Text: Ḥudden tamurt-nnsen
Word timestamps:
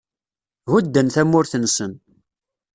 Ḥudden 0.71 1.07
tamurt-nnsen 1.13 1.91